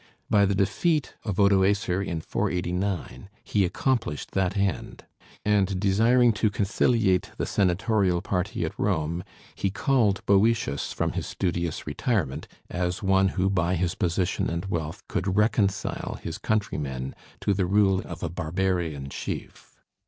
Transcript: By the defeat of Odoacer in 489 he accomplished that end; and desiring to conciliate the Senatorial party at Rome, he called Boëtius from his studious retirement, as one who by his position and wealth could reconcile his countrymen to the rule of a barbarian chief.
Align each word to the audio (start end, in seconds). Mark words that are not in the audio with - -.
By 0.31 0.45
the 0.47 0.55
defeat 0.55 1.13
of 1.23 1.35
Odoacer 1.39 2.01
in 2.03 2.21
489 2.21 3.29
he 3.43 3.63
accomplished 3.63 4.31
that 4.31 4.57
end; 4.57 5.05
and 5.45 5.79
desiring 5.79 6.33
to 6.41 6.49
conciliate 6.49 7.29
the 7.37 7.45
Senatorial 7.45 8.19
party 8.19 8.65
at 8.65 8.73
Rome, 8.79 9.23
he 9.53 9.69
called 9.69 10.25
Boëtius 10.25 10.91
from 10.91 11.11
his 11.11 11.27
studious 11.27 11.85
retirement, 11.85 12.47
as 12.67 13.03
one 13.03 13.27
who 13.37 13.47
by 13.47 13.75
his 13.75 13.93
position 13.93 14.49
and 14.49 14.65
wealth 14.65 15.03
could 15.07 15.37
reconcile 15.37 16.17
his 16.19 16.39
countrymen 16.39 17.13
to 17.41 17.53
the 17.53 17.67
rule 17.67 17.99
of 18.01 18.23
a 18.23 18.29
barbarian 18.29 19.07
chief. 19.07 19.77